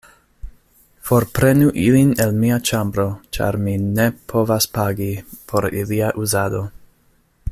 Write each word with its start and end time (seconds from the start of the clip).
Forprenu 1.09 1.67
ilin 1.81 2.13
el 2.25 2.33
mia 2.45 2.57
ĉambro, 2.71 3.05
ĉar 3.39 3.59
mi 3.67 3.75
ne 3.83 4.07
povas 4.33 4.69
pagi 4.79 5.13
por 5.53 5.71
ilia 5.85 6.13
uzado. 6.27 6.67